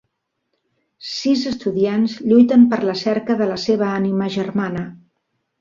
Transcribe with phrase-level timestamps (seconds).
[1.09, 4.91] Sis estudiants lluiten per la cerca de la seva ànima germana.